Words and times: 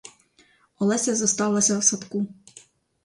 Олеся 0.79 1.13
зосталася 1.15 1.77
в 1.77 1.83
садку. 1.91 2.25